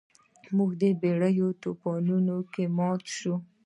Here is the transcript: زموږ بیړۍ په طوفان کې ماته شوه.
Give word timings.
زموږ 0.47 0.71
بیړۍ 1.01 1.35
په 1.41 1.49
طوفان 1.63 2.07
کې 2.51 2.63
ماته 2.77 3.09
شوه. 3.17 3.37